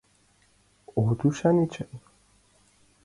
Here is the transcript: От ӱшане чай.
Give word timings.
От 1.03 1.19
ӱшане 1.27 1.65
чай. 1.73 1.93